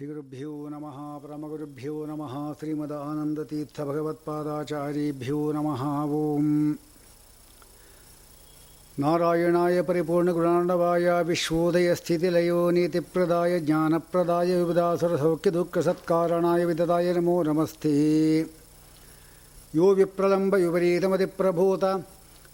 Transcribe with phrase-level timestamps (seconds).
[0.00, 6.74] श्रीगुरुभ्यो नमः, परमगुरुभ्यो नमः, श्रीमदानन्दतीर्थभगवत्पादाचार्येभ्यो नमः ॐ
[8.98, 18.46] नारायणाय परिपूर्णगुणाण्डवाय विश्वोदयस्थितिलयो नीतिप्रदाय, ज्ञानप्रदाय, विविधासुरसौख्यदुःखसत्कारणाय विददाय नमो नमस्ते।
[19.74, 22.04] यो विप्रलम्बविपरीतमतिप्रभूत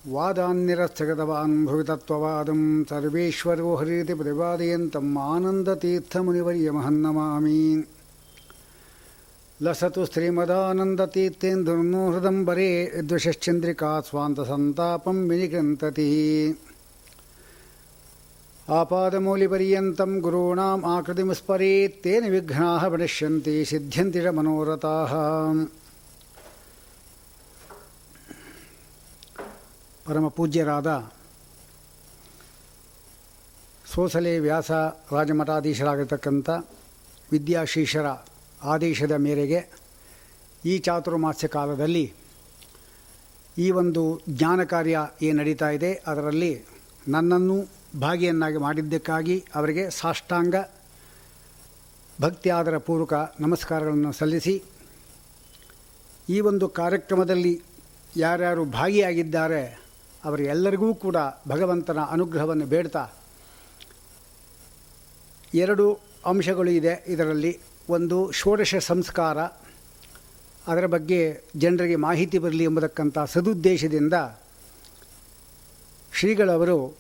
[0.09, 7.85] वादान्निरस्थगतवान् भुवितत्ववादम् सर्वेश्वरो हरीति प्रतिपादयन्तम् आनन्दतीर्थमुनिवर्यमहन्नमामि।
[9.63, 12.45] लसतु स्त्रीमदानन्दतीर्थेन्दुर्मोहृदम्
[13.07, 16.55] द्विषश्चन्द्रिका स्वान्तसन्तापं विनिगन्तति।
[18.71, 25.13] आपादमूलिपर्यन्तम् गुरूणाम् आकृतिमुस्फरे ते विघ्नाः भविष्यन्ति सिद्ध्यन्ति च मनोरथाः।
[30.07, 30.91] ಪರಮ ಪೂಜ್ಯರಾದ
[33.93, 34.71] ಸೋಸಲೆ ವ್ಯಾಸ
[35.17, 36.49] ರಾಜಮಠಾಧೀಶರಾಗಿರ್ತಕ್ಕಂಥ
[37.33, 38.07] ವಿದ್ಯಾಶೀಷರ
[38.73, 39.61] ಆದೇಶದ ಮೇರೆಗೆ
[40.71, 42.07] ಈ ಚಾತುರ್ಮಾಸ್ಯ ಕಾಲದಲ್ಲಿ
[43.65, 44.03] ಈ ಒಂದು
[44.39, 46.53] ಜ್ಞಾನ ಕಾರ್ಯ ಏನು ನಡೀತಾ ಇದೆ, ಅದರಲ್ಲಿ
[47.15, 47.57] ನನ್ನನ್ನು
[48.01, 50.57] ಭಾಗಿಯನ್ನಾಗಿ ಮಾಡಿದ್ದಕ್ಕಾಗಿ ಅವರಿಗೆ ಸಾಷ್ಟಾಂಗ
[52.21, 54.55] ಭಕ್ತಿಯಾದರ ಪೂರ್ವಕ ನಮಸ್ಕಾರಗಳನ್ನು ಸಲ್ಲಿಸಿ,
[56.35, 57.55] ಈ ಒಂದು ಕಾರ್ಯಕ್ರಮದಲ್ಲಿ
[58.17, 59.63] ಯಾರ್ಯಾರು ಭಾಗಿಯಾಗಿದ್ದಾರೆ
[60.25, 61.17] ಅವರೆಲ್ಲರಿಗೂ ಕೂಡ
[61.49, 63.13] ಭಗವಂತನ ಅನುಗ್ರಹವನ್ನು ಬೇಡ್ತಾ
[65.55, 67.61] ಎರಡು ಅಂಶಗಳು ಇದೆ ಇದರಲ್ಲಿ.
[67.89, 69.39] ಒಂದು ಷೋಡಶ ಸಂಸ್ಕಾರ.
[70.67, 74.15] ಅದರ ಬಗ್ಗೆ ಜನರಿಗೆ ಮಾಹಿತಿ ಬರಲಿ ಎಂಬುದಕ್ಕಂಥ ಸದುದ್ದೇಶದಿಂದ
[76.15, 76.97] ಶ್ರೀಗಳವರು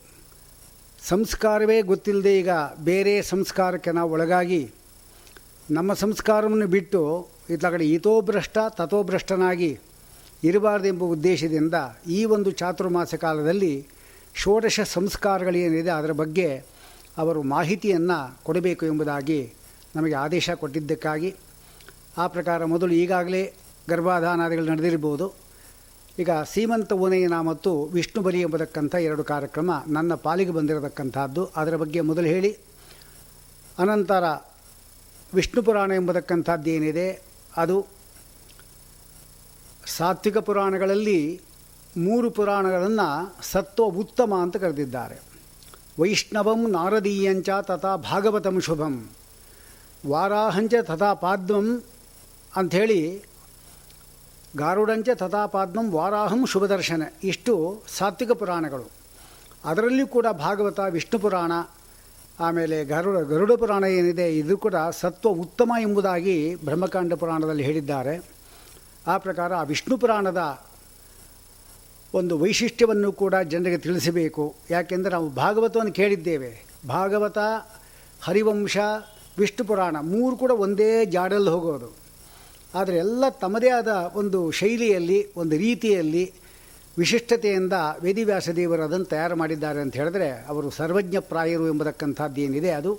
[1.09, 4.70] ಸಂಸ್ಕಾರವೇ ಗೊತ್ತಿಲ್ಲದೆ ಈಗ ಬೇರೆ ಸಂಸ್ಕಾರಕ್ಕೆ ನಾವು ಒಳಗಾಗಿ
[5.70, 9.78] ನಮ್ಮ ಸಂಸ್ಕಾರವನ್ನು ಬಿಟ್ಟು ಇತ್ತ ಕಡೆ ಹಿತೋಭ್ರಷ್ಟ ತಥೋಭ್ರಷ್ಟನಾಗಿ
[10.45, 11.75] ಇರಬಾರ್ದೆಂಬ ಉದ್ದೇಶದಿಂದ
[12.09, 13.87] ಈ ಒಂದು ಚಾತುರ್ಮಾಸ ಕಾಲದಲ್ಲಿ
[14.34, 16.62] ಷೋಡಶ ಸಂಸ್ಕಾರಗಳೇನಿದೆ ಅದರ ಬಗ್ಗೆ
[17.19, 19.53] ಅವರು ಮಾಹಿತಿಯನ್ನು ಕೊಡಬೇಕು ಎಂಬುದಾಗಿ
[19.97, 21.34] ನಮಗೆ ಆದೇಶ ಕೊಟ್ಟಿದ್ದಕ್ಕಾಗಿ.
[22.19, 23.53] ಆ ಪ್ರಕಾರ ಮೊದಲು ಈಗಾಗಲೇ
[23.89, 25.33] ಗರ್ಭಾಧಾನಾದಿಗಳು ನಡೆದಿರ್ಬೋದು
[26.19, 31.50] ಈಗ ಸೀಮಂತ ಉನಯನ ಮತ್ತು ವಿಷ್ಣು ಬಲಿ ಎಂಬತಕ್ಕಂಥ ಎರಡು ಕಾರ್ಯಕ್ರಮ ನನ್ನ ಪಾಲಿಗೆ ಬಂದಿರತಕ್ಕಂಥದ್ದು.
[31.56, 32.56] ಅದರ ಬಗ್ಗೆ ಮೊದಲು ಹೇಳಿ.
[33.78, 34.25] ಅನಂತರ
[35.34, 37.22] ವಿಷ್ಣು ಪುರಾಣ ಎಂಬತಕ್ಕಂಥದ್ದು ಏನಿದೆ?
[37.56, 37.87] ಅದು
[39.86, 41.41] ಸಾತ್ವಿಕ ಪುರಾಣಗಳಲ್ಲಿ
[41.97, 43.08] ಮೂರು ಪುರಾಣಗಳನ್ನು
[43.42, 45.20] ಸತ್ವ ಉತ್ತಮ ಅಂತ ಕರೆದಿದ್ದಾರೆ.
[46.00, 49.10] ವೈಷ್ಣವಂ ನಾರದೀಯಂಚ ತಥಾ ಭಾಗವತಂ ಶುಭಂ,
[50.06, 51.82] ವಾರಾಹಂಚ ತಥಾ ಪಾದ್ಮಂ
[52.56, 53.00] ಅಂಥೇಳಿ
[54.56, 57.03] ಗಾರುಡಂಚ ತಥಾ ಪಾದ್ಮಂ ವಾರಾಹಂ ಶುಭದರ್ಶನ.
[57.24, 58.91] ಇಷ್ಟು ಸಾತ್ವಿಕ ಪುರಾಣಗಳು.
[59.64, 61.53] ಅದರಲ್ಲಿ ಕೂಡ ಭಾಗವತ, ವಿಷ್ಣು ಪುರಾಣ,
[62.41, 68.35] ಆಮೇಲೆ ಗರುಡ ಗರುಡ ಪುರಾಣ ಏನಿದೆ, ಇದು ಕೂಡ ಸತ್ವ ಉತ್ತಮ ಎಂಬುದಾಗಿ ಬ್ರಹ್ಮಕಾಂಡ ಪುರಾಣದಲ್ಲಿ ಹೇಳಿದ್ದಾರೆ.
[69.06, 70.43] ಆ ಪ್ರಕಾರ ಆ ವಿಷ್ಣು ಪುರಾಣದ
[72.15, 74.44] ಒಂದು ವೈಶಿಷ್ಟ್ಯವನ್ನು ಕೂಡ ಜನರಿಗೆ ತಿಳಿಸಬೇಕು.
[74.71, 76.50] ಯಾಕೆಂದರೆ ನಾವು ಭಾಗವತವನ್ನು ಕೇಳಿದ್ದೇವೆ.
[76.89, 77.39] ಭಾಗವತ,
[78.22, 78.77] ಹರಿವಂಶ,
[79.39, 81.91] ವಿಷ್ಣು ಪುರಾಣ ಮೂರು ಕೂಡ ಒಂದೇ ಜಾಡಲ್ಲಿ ಹೋಗೋದು.
[82.75, 86.25] ಆದರೆ ಎಲ್ಲ ತಮ್ಮದೇ ಆದ ಒಂದು ಶೈಲಿಯಲ್ಲಿ, ಒಂದು ರೀತಿಯಲ್ಲಿ
[86.99, 92.93] ವಿಶಿಷ್ಟತೆಯಿಂದ ವೇದಿವ್ಯಾಸ ದೇವರು ಅದನ್ನು ತಯಾರು ಮಾಡಿದ್ದಾರೆ ಅಂತ ಹೇಳಿದ್ರೆ ಅವರು ಸರ್ವಜ್ಞ ಪ್ರಾಯರು ಎಂಬತಕ್ಕಂಥದ್ದು ಏನಿದೆ ಅದು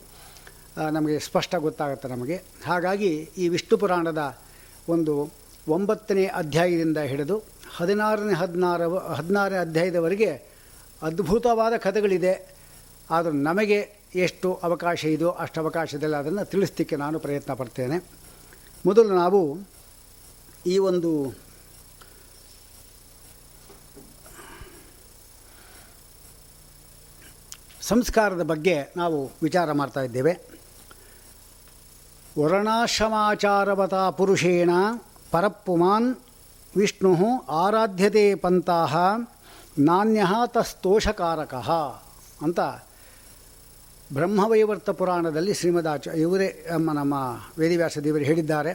[0.91, 2.35] ನಮಗೆ ಸ್ಪಷ್ಟ ಗೊತ್ತಾಗುತ್ತೆ ನಮಗೆ.
[2.65, 4.37] ಹಾಗಾಗಿ ಈ ವಿಷ್ಣು ಪುರಾಣದ
[4.89, 5.13] ಒಂದು
[5.67, 7.43] ಒಂಬತ್ತನೇ ಅಧ್ಯಾಯದಿಂದ ಹಿಡಿದು
[7.75, 10.57] ಹದಿನಾರನೇ ಹದಿನಾರ ಹದಿನಾರನೇ ಅಧ್ಯಾಯದವರೆಗೆ
[11.01, 12.55] ಅದ್ಭುತವಾದ ಕಥೆಗಳಿದೆ.
[13.11, 18.03] ಆದರೂ ನಮಗೆ ಎಷ್ಟು ಅವಕಾಶ ಇದೆಯೋ ಅಷ್ಟು ಅವಕಾಶದಲ್ಲಿ ಅದನ್ನು ತಿಳಿಸ್ಲಿಕ್ಕೆ ನಾನು ಪ್ರಯತ್ನ ಪಡ್ತೇನೆ.
[18.85, 19.59] ಮೊದಲು ನಾವು
[20.65, 21.33] ಈ ಒಂದು
[27.81, 30.39] ಸಂಸ್ಕಾರದ ಬಗ್ಗೆ ನಾವು ವಿಚಾರ ಮಾಡ್ತಾ ಇದ್ದೇವೆ.
[32.39, 34.69] ವರ್ಣಾಶ್ರಮಾಚಾರವತಾ ಪುರುಷೇಣ
[35.31, 36.15] ಪರಪ್ಪುಮಾನ್
[36.77, 37.15] ವಿಷ್ಣು
[37.49, 38.97] ಆರಾಧ್ಯತೆ ಪಂತಹ
[39.79, 41.53] ನಾಣ್ಯ ತಸ್ತೋಷಕಾರಕ
[42.41, 42.59] ಅಂತ
[44.13, 47.13] ಬ್ರಹ್ಮವೈವರ್ತ ಪುರಾಣದಲ್ಲಿ ಶ್ರೀಮದಾಚ ಇವರೇ ನಮ್ಮ ನಮ್ಮ
[47.59, 48.71] ವೇದಿವ್ಯಾಸ ದೇವರು ಹೇಳಿದ್ದಾರೆ.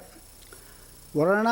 [1.18, 1.46] ವರ್ಣ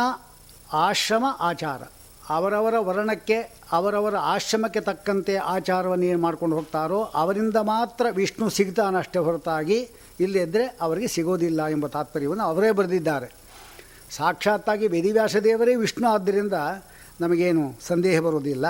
[0.72, 1.83] ಆಶ್ರಮ ಆಚಾರ.
[2.31, 3.39] ಅವರವರ ವರ್ಣಕ್ಕೆ,
[3.72, 9.89] ಅವರವರ ಆಶ್ರಮಕ್ಕೆ ತಕ್ಕಂತೆ ಆಚಾರವನ್ನು ಏನು ಮಾಡ್ಕೊಂಡು ಹೋಗ್ತಾರೋ ಅವರಿಂದ ಮಾತ್ರ ವಿಷ್ಣು ಸಿಗ್ತಾನಷ್ಟೇ ಹೊರತಾಗಿ
[10.21, 13.40] ಇಲ್ಲದಿದ್ದರೆ ಅವರಿಗೆ ಸಿಗೋದಿಲ್ಲ ಎಂಬ ತಾತ್ಪರ್ಯವನ್ನು ಅವರೇ ಬರೆದಿದ್ದಾರೆ.
[14.16, 16.57] ಸಾಕ್ಷಾತ್ತಾಗಿ ವೇದಿವ್ಯಾಸ ದೇವರೇ ವಿಷ್ಣು ಆದ್ದರಿಂದ
[17.22, 18.66] ನಮಗೇನು ಸಂದೇಹ ಬರುವುದಿಲ್ಲ.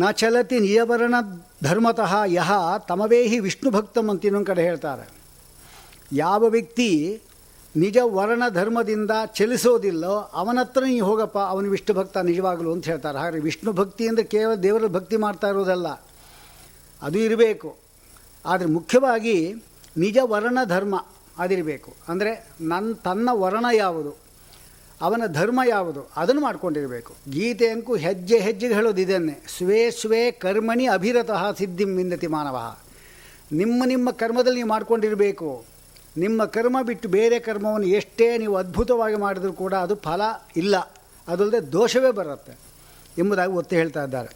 [0.00, 1.16] ನ ಚಲತಿ ನಿಯವರ್ಣ
[1.66, 2.52] ಧರ್ಮತಃ ಯಹ
[2.88, 5.04] ತಮವೇಹಿ ವಿಷ್ಣು ಭಕ್ತಂ ಅಂತ ಇನ್ನೊಂದು ಕಡೆ ಹೇಳ್ತಾರೆ.
[6.24, 6.88] ಯಾವ ವ್ಯಕ್ತಿ
[7.74, 13.18] ನಿಜ ವರ್ಣ ಧರ್ಮದಿಂದ ಚಲಿಸೋದಿಲ್ಲೋ ಅವನ ಹತ್ರ ನೀವು ಹೋಗಪ್ಪ, ಅವನು ವಿಷ್ಣು ಭಕ್ತ ನಿಜವಾಗಲು ಅಂತ ಹೇಳ್ತಾರೆ.
[13.22, 15.88] ಹಾಗೆ ವಿಷ್ಣು ಭಕ್ತಿ ಅಂದರೆ ಕೇವಲ ದೇವರ ಭಕ್ತಿ ಮಾಡ್ತಾ ಇರೋದಲ್ಲ,
[17.02, 17.70] ಅದು ಇರಬೇಕು.
[18.44, 19.36] ಆದರೆ ಮುಖ್ಯವಾಗಿ
[20.04, 20.94] ನಿಜ ವರ್ಣ ಧರ್ಮ
[21.38, 21.90] ಅದಿರಬೇಕು.
[22.08, 24.12] ಅಂದರೆ ನನ್ನ ತನ್ನ ವರ್ಣ ಯಾವುದು,
[25.00, 27.12] ಅವನ ಧರ್ಮ ಯಾವುದು, ಅದನ್ನು ಮಾಡ್ಕೊಂಡಿರಬೇಕು.
[27.30, 29.36] ಗೀತೆಯಂಕು ಹೆಜ್ಜೆ ಹೆಜ್ಜೆ ಹೆಜ್ಜೆಗೆ ಹೇಳೋದು ಇದನ್ನೇ.
[29.56, 32.58] ಸ್ವೇ ಸ್ವೇ ಕರ್ಮಣಿ ಅಭಿರತಃ ಸಿದ್ಧಿಂ ವಿಂದತಿ ಮಾನವ.
[33.52, 35.64] ನಿಮ್ಮ ನಿಮ್ಮ ಕರ್ಮದಲ್ಲಿ ನೀವು ಮಾಡ್ಕೊಂಡಿರಬೇಕು.
[36.16, 40.22] ನಿಮ್ಮ ಕರ್ಮ ಬಿಟ್ಟು ಬೇರೆ ಕರ್ಮವನ್ನು ಎಷ್ಟೇ ನೀವು ಅದ್ಭುತವಾಗಿ ಮಾಡಿದರೂ ಕೂಡ ಅದು ಫಲ
[40.56, 40.76] ಇಲ್ಲ.
[41.28, 42.52] ಅದಲ್ಲದೆ ದೋಷವೇ ಬರುತ್ತೆ
[43.18, 44.30] ಎಂಬುದಾಗಿ ಒತ್ತಿ ಹೇಳ್ತಾ ಇದ್ದಾರೆ.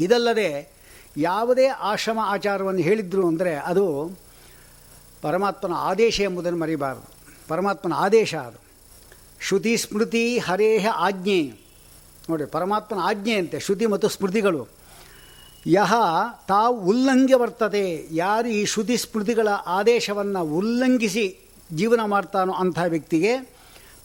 [0.00, 0.48] ಇದಲ್ಲದೆ
[1.16, 3.84] ಯಾವುದೇ ಆಶ್ರಮ ಆಚಾರವನ್ನು ಹೇಳಿದ್ರು ಅಂದರೆ ಅದು
[5.24, 7.08] ಪರಮಾತ್ಮನ ಆದೇಶ ಎಂಬುದನ್ನು ಮರಿಬಾರದು.
[7.48, 8.58] ಪರಮಾತ್ಮನ ಆದೇಶ ಅದು.
[9.40, 11.42] ಶ್ರುತಿ ಸ್ಮೃತಿ ಹರೇಹ ಆಜ್ಞೆ.
[12.30, 14.68] ನೋಡಿ, ಪರಮಾತ್ಮನ ಆಜ್ಞೆ ಅಂತೆ, ಶ್ರುತಿ ಮತ್ತು ಸ್ಮೃತಿಗಳು.
[15.66, 15.94] ಯಹ
[16.48, 21.38] ತಾವು ಉಲ್ಲಂಘ್ಯ ಬರ್ತದೆ ಯಾರು ಈ ಶ್ರುತಿ ಸ್ಮೃತಿಗಳ ಆದೇಶವನ್ನು ಉಲ್ಲಂಘಿಸಿ
[21.72, 23.50] ಜೀವನ ಮಾಡ್ತಾನೋ ಅಂಥ ವ್ಯಕ್ತಿಗೆ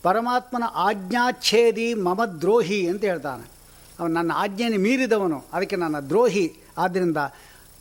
[0.04, 3.52] ಪರಮಾತ್ಮನ ಆಜ್ಞಾಚ್ಛೇದಿ ಮಮ ದ್ರೋಹಿ ಅಂತ ಹೇಳ್ತಾನೆ.
[4.00, 6.54] ಅವನು ನನ್ನ ಆಜ್ಞೆಯನ್ನು ಮೀರಿದವನು, ಅದಕ್ಕೆ ನನ್ನ ದ್ರೋಹಿ.
[6.78, 7.18] ಆದ್ದರಿಂದ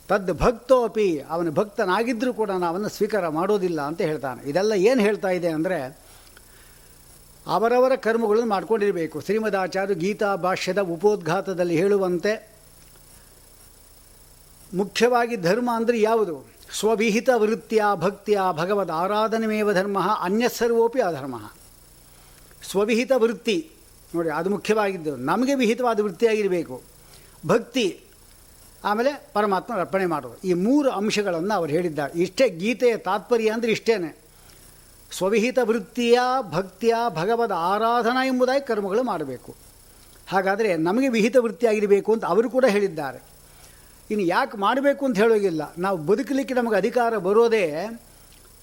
[0.09, 4.41] ತದ್ ಭಕ್ತೋಪಿ, ಅವನ ಭಕ್ತನಾಗಿದ್ದರೂ ಕೂಡ ನಾವನ್ನು ಸ್ವೀಕಾರ ಮಾಡೋದಿಲ್ಲ ಅಂತ ಹೇಳ್ತಾನೆ.
[4.49, 5.79] ಇದೆಲ್ಲ ಏನು ಹೇಳ್ತಾ ಇದೆ ಅಂದರೆ,
[7.47, 9.17] ಅವರವರ ಕರ್ಮಗಳನ್ನು ಮಾಡ್ಕೊಂಡಿರಬೇಕು.
[9.21, 12.33] ಶ್ರೀಮದಾಚಾರ್ಯ ಗೀತಾ ಭಾಷ್ಯದ ಉಪೋದ್ಘಾತದಲ್ಲಿ ಹೇಳುವಂತೆ,
[14.73, 16.35] ಮುಖ್ಯವಾಗಿ ಧರ್ಮ ಅಂದರೆ ಯಾವುದು?
[16.79, 21.37] ಸ್ವವಿಹಿತ ವೃತ್ತಿಯ ಭಕ್ತಿಯ ಭಗವದ್ ಆರಾಧನೆಮೇವ ಧರ್ಮ ಅನ್ಯಸರ್ವೋಪಿ ಅಧರ್ಮ.
[22.69, 23.57] ಸ್ವವಿಹಿತ ವೃತ್ತಿ,
[24.15, 26.75] ನೋಡಿ ಅದು ಮುಖ್ಯವಾಗಿದ್ದು, ನಮಗೆ ವಿಹಿತವಾದ ವೃತ್ತಿಯಾಗಿರಬೇಕು
[27.47, 27.87] ಭಕ್ತಿ
[28.83, 30.47] ಆಮೇಲೆ ಪರಮಾತ್ಮ ಅರ್ಪಣೆ ಮಾಡೋದು.
[30.47, 32.21] ಈ ಮೂರು ಅಂಶಗಳನ್ನು ಅವರು ಹೇಳಿದ್ದಾರೆ.
[32.21, 34.17] ಇಷ್ಟೇ ಗೀತೆಯ ತಾತ್ಪರ್ಯ ಅಂದರೆ ಇಷ್ಟೇ
[35.11, 36.19] ಸ್ವವಿಹಿತ ವೃತ್ತಿಯ
[36.51, 39.55] ಭಕ್ತಿಯ ಭಗವದ ಆರಾಧನಾ ಎಂಬುದಾಗಿ ಕರ್ಮಗಳು ಮಾಡಬೇಕು.
[40.27, 43.19] ಹಾಗಾದರೆ ನಮಗೆ ವಿಹಿತ ವೃತ್ತಿಯಾಗಿರಬೇಕು ಅಂತ ಅವರು ಕೂಡ ಹೇಳಿದ್ದಾರೆ.
[44.11, 47.65] ಇನ್ನು ಯಾಕೆ ಮಾಡಬೇಕು ಅಂತ ಹೇಳೋಗಿಲ್ಲ ನಾವು ಬದುಕಲಿಕ್ಕೆ ನಮಗೆ ಅಧಿಕಾರ ಬರೋದೇ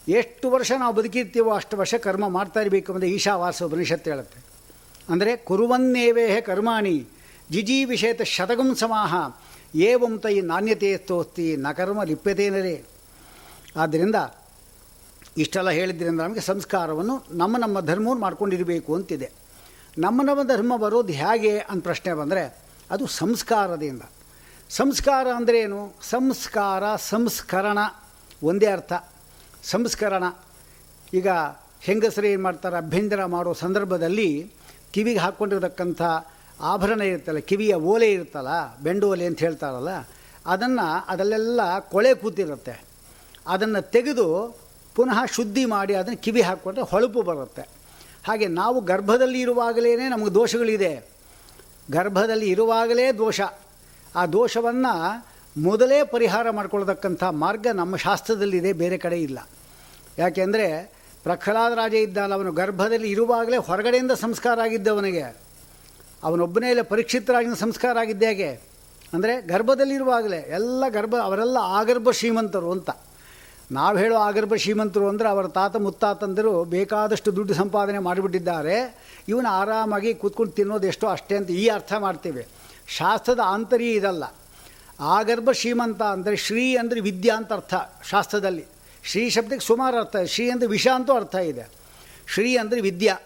[0.08, 4.38] ಎಷ್ಟು ವರ್ಷ ನಾವು ಬದುಕಿರ್ತೀವೋ ಅಷ್ಟು ವರ್ಷ ಕರ್ಮ ಮಾಡ್ತಾ ಇರಬೇಕು ಅಂದರೆ ಈಶಾವಾಸ ಉಪನಿಷತ್ತು ಹೇಳುತ್ತೆ.
[5.08, 7.06] ಅಂದರೆ ಕುರುವನ್ನೇವೇಹೇ ಕರ್ಮಾಣಿ
[7.50, 9.14] ಜಿಜಿ ವಿಷಯತ ಶತಗಂ ಸಮಾಹ
[9.74, 12.82] ಏವಂ ಈ ನಾಣ್ಯತೆ ಸ್ತೋಸ್ತಿ ನಕರ್ಮ ಕರ್ಮ ಲಿಪ್ಯತೇನರೇ
[13.76, 14.14] ಆದ್ದರಿಂದ
[15.38, 19.32] ಇಷ್ಟೆಲ್ಲ ಹೇಳಿದ್ರಿಂದ ನಮಗೆ ಸಂಸ್ಕಾರವನ್ನು ನಮ್ಮ ನಮ್ಮ ಧರ್ಮವನ್ನು ಮಾಡ್ಕೊಂಡಿರಬೇಕು ಅಂತಿದೆ.
[19.98, 22.56] ನಮ್ಮ ನಮ್ಮ ಧರ್ಮ ಬರೋದು ಹೇಗೆ ಅಂತ ಪ್ರಶ್ನೆ ಬಂದರೆ
[22.90, 24.02] ಅದು ಸಂಸ್ಕಾರದಿಂದ.
[24.70, 25.94] ಸಂಸ್ಕಾರ ಅಂದರೆ ಏನು?
[26.02, 27.78] ಸಂಸ್ಕಾರ, ಸಂಸ್ಕರಣ.
[28.42, 28.92] ಒಂದೇ ಅರ್ಥ.
[29.62, 30.24] ಸಂಸ್ಕರಣ.
[31.14, 31.28] ಈಗ
[31.80, 32.76] ಹೆಂಗಸರು ಏನು ಮಾಡ್ತಾರೆ?
[32.76, 34.52] ಅಭ್ಯಂತರ ಮಾಡೋ ಸಂದರ್ಭದಲ್ಲಿ
[34.92, 36.02] ಕಿವಿಗೆ ಹಾಕ್ಕೊಂಡಿರತಕ್ಕಂಥ
[36.60, 39.88] ಆಭರಣ ಇರುತ್ತಲ್ಲ, ಕಿವಿಯ ಓಲೆ ಇರುತ್ತಲ್ಲ, ಬೆಂಡು ಓಲೆ ಅಂತ ಹೇಳ್ತಾರಲ್ಲ,
[40.46, 42.84] ಅದನ್ನು ಅದಲ್ಲೆಲ್ಲ ಕೊಳೆ ಕೂತಿರುತ್ತೆ.
[43.46, 44.58] ಅದನ್ನು ತೆಗೆದು
[44.94, 47.68] ಪುನಃ ಶುದ್ಧಿ ಮಾಡಿ ಅದನ್ನು ಕಿವಿ ಹಾಕ್ಕೊಂಡ್ರೆ ಹೊಳಪು ಬರುತ್ತೆ.
[48.28, 51.08] ಹಾಗೆ ನಾವು ಗರ್ಭದಲ್ಲಿ ಇರುವಾಗಲೇ ನಮಗೆ ದೋಷಗಳಿದೆ.
[51.90, 53.40] ಗರ್ಭದಲ್ಲಿ ಇರುವಾಗಲೇ ದೋಷ.
[54.16, 55.26] ಆ ದೋಷವನ್ನು
[55.62, 59.48] ಮೊದಲೇ ಪರಿಹಾರ ಮಾಡ್ಕೊಳ್ತಕ್ಕಂಥ ಮಾರ್ಗ ನಮ್ಮ ಶಾಸ್ತ್ರದಲ್ಲಿದೆ, ಬೇರೆ ಕಡೆ ಇಲ್ಲ.
[60.18, 60.92] ಯಾಕೆಂದರೆ
[61.24, 65.45] ಪ್ರಹ್ಲಾದ ರಾಜ ಇದ್ದಲ್ಲ ಅವನು ಗರ್ಭದಲ್ಲಿ ಇರುವಾಗಲೇ ಹೊರಗಡೆಯಿಂದ ಸಂಸ್ಕಾರ ಆಗಿದ್ದವನಿಗೆ.
[66.26, 68.50] ಅವನೊಬ್ಬನೇ ಇಲ್ಲ ಪರೀಕ್ಷಿತರಾಗಿನ ಸಂಸ್ಕಾರ ಆಗಿದ್ದೆ ಹೇಗೆ?
[69.14, 72.90] ಅಂದರೆ ಗರ್ಭದಲ್ಲಿರುವಾಗಲೇ, ಎಲ್ಲ ಗರ್ಭ, ಅವರೆಲ್ಲ ಆಗರ್ಭ ಶ್ರೀಮಂತರು ಅಂತ.
[73.72, 78.76] ನಾವು ಹೇಳೋ ಆಗರ್ಭ ಶ್ರೀಮಂತರು ಅಂದರೆ ಅವರ ತಾತ ಮುತ್ತಾತಂದರು ಬೇಕಾದಷ್ಟು ದುಡ್ಡು ಸಂಪಾದನೆ ಮಾಡಿಬಿಟ್ಟಿದ್ದಾರೆ.
[79.28, 82.42] ಇವನು ಆರಾಮಾಗಿ ಕೂತ್ಕೊಂಡು ತಿನ್ನೋದು ಎಷ್ಟೋ ಅಷ್ಟೇ ಅಂತ ಈ ಅರ್ಥ ಮಾಡ್ತೇವೆ.
[82.98, 84.24] ಶಾಸ್ತ್ರದ ಆಂತರ್ಯ ಇದಲ್ಲ.
[85.16, 87.74] ಆಗರ್ಭ ಶ್ರೀಮಂತ ಅಂದರೆ ಶ್ರೀ ಅಂದರೆ ವಿದ್ಯಾ ಅಂತ ಅರ್ಥ
[88.10, 88.64] ಶಾಸ್ತ್ರದಲ್ಲಿ.
[89.04, 91.64] ಶ್ರೀ ಶಬ್ದಕ್ಕೆ ಸುಮಾರು ಅರ್ಥ ಶ್ರೀ ಅಂದರೆ ವಿಷ ಅಂತೂ ಅರ್ಥ ಇದೆ.
[92.34, 93.16] ಶ್ರೀ ಅಂದರೆ ವಿದ್ಯಾ.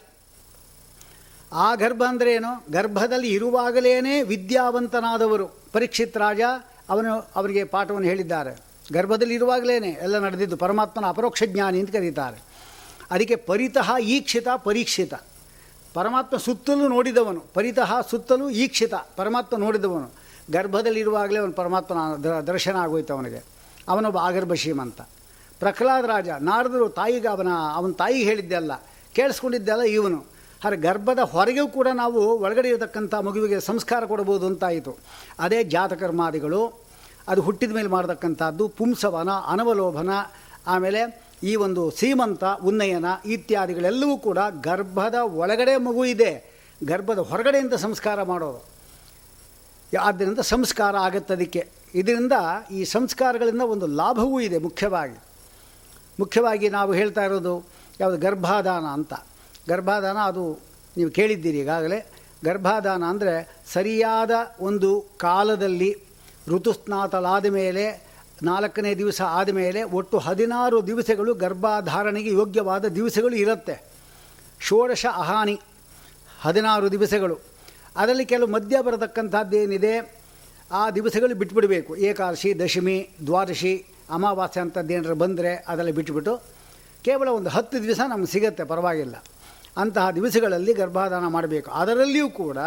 [1.52, 2.72] ಆ ಗರ್ಭ ಅಂದರೆ ಏನು?
[2.72, 5.46] ಗರ್ಭದಲ್ಲಿ ಇರುವಾಗಲೇ ವಿದ್ಯಾವಂತನಾದವರು.
[5.72, 6.40] ಪರೀಕ್ಷಿತ್ ರಾಜ
[6.90, 8.60] ಅವನು ಅವರಿಗೆ ಪಾಠವನ್ನು ಹೇಳಿದ್ದಾರೆ.
[8.92, 12.42] ಗರ್ಭದಲ್ಲಿ ಇರುವಾಗಲೇ ಎಲ್ಲ ನಡೆದಿದ್ದು, ಪರಮಾತ್ಮನ ಅಪರೋಕ್ಷ ಜ್ಞಾನಿ ಅಂತ ಕರೀತಾರೆ.
[13.10, 15.14] ಅದಕ್ಕೆ ಪರಿತಃ ಈಕ್ಷಿತ, ಪರೀಕ್ಷಿತ.
[15.94, 17.44] ಪರಮಾತ್ಮ ಸುತ್ತಲೂ ನೋಡಿದವನು.
[17.54, 20.10] ಪರಿತಃ ಸುತ್ತಲೂ ಈಕ್ಷಿತ, ಪರಮಾತ್ಮ ನೋಡಿದವನು.
[20.50, 23.44] ಗರ್ಭದಲ್ಲಿರುವಾಗಲೇ ಅವನು ಪರಮಾತ್ಮನ ದರ್ಶನ ಆಗೋಯ್ತು ಅವನಿಗೆ.
[23.88, 25.00] ಅವನೊಬ್ಬ ಆಗರ್ಭ ಶ್ರೀಮಂತ
[25.60, 28.72] ಪ್ರಹ್ಲಾದ ರಾಜ, ನಾರದರು ತಾಯಿಗೆ ಅವನ ಅವನ ತಾಯಿಗೆ ಹೇಳಿದ್ದೆಲ್ಲ
[29.14, 30.39] ಕೇಳಿಸ್ಕೊಂಡಿದ್ದೆಲ್ಲ ಇವನು.
[30.64, 34.96] ಹಾಗೆ ಗರ್ಭದ ಹೊರಗೂ ಕೂಡ ನಾವು ಒಳಗಡೆ ಇರತಕ್ಕಂಥ ಮಗುವಿಗೆ ಸಂಸ್ಕಾರ ಕೊಡಬಹುದು ಅಂತಾಯಿತು.
[35.38, 36.80] ಅದೇ ಜಾತಕರ್ಮಾದಿಗಳು,
[37.28, 40.10] ಅದು ಹುಟ್ಟಿದ ಮೇಲೆ ಮಾಡತಕ್ಕಂಥದ್ದು ಪುಂಸವನ, ಅನವಲೋಭನ,
[40.66, 46.50] ಆಮೇಲೆ ಈ ಒಂದು ಸೀಮಂತ ಉನ್ನಯನ ಇತ್ಯಾದಿಗಳೆಲ್ಲವೂ ಕೂಡ ಗರ್ಭದ ಒಳಗಡೆ ಮಗು ಇದೆ.
[46.84, 48.64] ಗರ್ಭದ ಹೊರಗಡೆಯಿಂದ ಸಂಸ್ಕಾರ ಮಾಡೋದು.
[50.00, 51.68] ಆದ್ದರಿಂದ ಸಂಸ್ಕಾರ ಆಗುತ್ತೆ ಅದಕ್ಕೆ.
[51.94, 52.32] ಇದರಿಂದ
[52.70, 55.18] ಈ ಸಂಸ್ಕಾರಗಳಿಂದ ಒಂದು ಲಾಭವೂ ಇದೆ ಮುಖ್ಯವಾಗಿ.
[56.20, 57.64] ಮುಖ್ಯವಾಗಿ ನಾವು ಹೇಳ್ತಾ ಇರೋದು
[58.00, 59.14] ಯಾವುದು ಗರ್ಭಾದಾನ ಅಂತ.
[59.68, 60.44] ಗರ್ಭಾಧಾನ ಅದು
[60.96, 62.06] ನೀವು ಕೇಳಿದ್ದೀರಿ ಈಗಾಗಲೇ.
[62.44, 65.90] ಗರ್ಭಾಧಾನ ಅಂದರೆ ಸರಿಯಾದ ಒಂದು ಕಾಲದಲ್ಲಿ
[66.48, 68.10] ಋತುಸ್ನಾತಲಾದ ಮೇಲೆ,
[68.42, 73.76] ನಾಲ್ಕನೇ ದಿವಸ ಆದಮೇಲೆ ಒಟ್ಟು ಹದಿನಾರು ದಿವಸಗಳು ಗರ್ಭಧಾರಣೆಗೆ ಯೋಗ್ಯವಾದ ದಿವಸಗಳು ಇರುತ್ತೆ.
[74.60, 75.60] ಷೋಡಶ ಅಹಾನಿ
[76.40, 77.36] ಹದಿನಾರು ದಿವಸಗಳು.
[77.96, 79.94] ಅದರಲ್ಲಿ ಕೆಲವು ಮಧ್ಯ ಬರತಕ್ಕಂಥದ್ದೇನಿದೆ?
[80.72, 81.96] ಆ ದಿವಸಗಳು ಬಿಟ್ಬಿಡಬೇಕು.
[81.96, 86.42] ಏಕಾದಶಿ, ದಶಮಿ, ದ್ವಾದಶಿ, ಅಮಾವಾಸ್ಯೆ ಅಂಥದ್ದೇನಾರು ಬಂದರೆ ಅದೆಲ್ಲ ಬಿಟ್ಬಿಟ್ಟು
[87.04, 89.24] ಕೇವಲ ಒಂದು ಹತ್ತು ದಿವಸ ನಮ್ಗೆ ಸಿಗುತ್ತೆ, ಪರವಾಗಿಲ್ಲ.
[89.76, 91.70] ಅಂತಹ ದಿವಸಗಳಲ್ಲಿ ಗರ್ಭಾಧಾನ ಮಾಡಬೇಕು.
[91.70, 92.58] ಅದರಲ್ಲಿಯೂ ಕೂಡ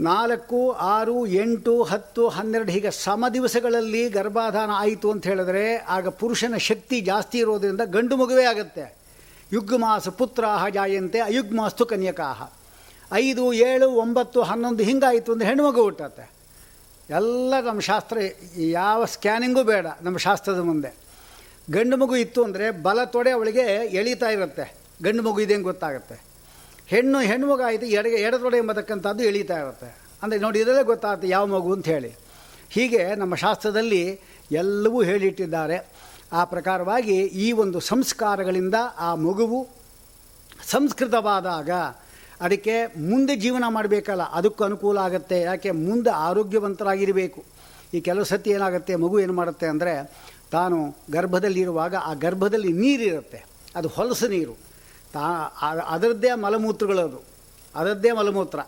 [0.00, 7.00] ನಾಲ್ಕು, ಆರು, ಎಂಟು, ಹತ್ತು, ಹನ್ನೆರಡು ಹೀಗೆ ಸಮ ದಿವಸಗಳಲ್ಲಿ ಗರ್ಭಾಧಾನ ಆಯಿತು ಅಂತ ಹೇಳಿದ್ರೆ ಆಗ ಪುರುಷನ ಶಕ್ತಿ
[7.00, 8.96] ಜಾಸ್ತಿ ಇರೋದರಿಂದ ಗಂಡು ಮಗುವೇ ಆಗುತ್ತೆ.
[9.52, 12.50] ಯುಗ್ಮಾಸ ಪುತ್ರಾಹ ಜಾಯಂತೆ ಅಯುಗ್ಮಾಸ್ತು ಕನ್ಯಕಾಹ.
[13.12, 16.30] ಐದು, ಏಳು, ಒಂಬತ್ತು, ಹನ್ನೊಂದು ಹಿಂಗಾಯಿತು ಅಂದರೆ ಹೆಣ್ಣು ಮಗು ಹುಟ್ಟತ್ತೆ.
[17.10, 18.18] ಎಲ್ಲ ನಮ್ಮ ಶಾಸ್ತ್ರ,
[18.58, 20.94] ಯಾವ ಸ್ಕ್ಯಾನಿಂಗೂ ಬೇಡ ನಮ್ಮ ಶಾಸ್ತ್ರದ ಮುಂದೆ.
[21.70, 24.81] ಗಂಡು ಮಗು ಇತ್ತು ಅಂದರೆ ಬಲ ತೊಡೆ ಅವಳಿಗೆ ಎಳೀತಾ ಇರುತ್ತೆ.
[25.06, 26.16] ಗಂಡು ಮಗು ಇದೆ ಅಂತ ಗೊತ್ತಾಗುತ್ತೆ.
[26.92, 29.88] ಹೆಣ್ಣು ಹೆಣ್ಣು ಮಗು ಆಯಿತು ಎಡ ಎಡದೊಡೆ ಎಂಬತಕ್ಕಂಥದ್ದು ಎಳೀತಾ ಇರುತ್ತೆ.
[30.22, 32.12] ಅಂದರೆ ನೋಡಿ ಇದರಲ್ಲೇ ಗೊತ್ತಾಗುತ್ತೆ ಯಾವ ಮಗು ಅಂತ ಹೇಳಿ.
[32.74, 34.02] ಹೀಗೆ ನಮ್ಮ ಶಾಸ್ತ್ರದಲ್ಲಿ
[34.62, 35.78] ಎಲ್ಲವೂ ಹೇಳಿಟ್ಟಿದ್ದಾರೆ.
[36.38, 39.60] ಆ ಪ್ರಕಾರವಾಗಿ ಈ ಒಂದು ಸಂಸ್ಕಾರಗಳಿಂದ ಆ ಮಗುವು
[40.74, 41.70] ಸಂಸ್ಕೃತವಾದಾಗ
[42.46, 42.74] ಅದಕ್ಕೆ
[43.10, 45.38] ಮುಂದೆ ಜೀವನ ಮಾಡಬೇಕಲ್ಲ, ಅದಕ್ಕೂ ಅನುಕೂಲ ಆಗುತ್ತೆ.
[45.50, 45.70] ಯಾಕೆ?
[45.86, 47.40] ಮುಂದೆ ಆರೋಗ್ಯವಂತರಾಗಿರಬೇಕು.
[47.94, 49.94] ಈ ಕೆಲವು ಸತಿ ಏನಾಗುತ್ತೆ, ಮಗು ಏನು ಮಾಡುತ್ತೆ ಅಂದರೆ
[50.54, 50.78] ತಾನು
[51.16, 53.40] ಗರ್ಭದಲ್ಲಿರುವಾಗ ಆ ಗರ್ಭದಲ್ಲಿ ನೀರಿರುತ್ತೆ.
[53.78, 54.54] ಅದು ಹೊಲಸು ನೀರು.
[55.12, 55.20] ತಾ
[55.88, 57.24] ಅದರದ್ದೇ ಮಲಮೂತ್ರಗಳದು.
[57.74, 58.60] ಅದರದ್ದೇ ಮಲಮೂತ್ರ.